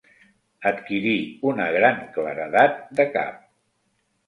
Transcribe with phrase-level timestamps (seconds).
[0.69, 1.13] Adquirir
[1.51, 3.39] una gran claredat de cap.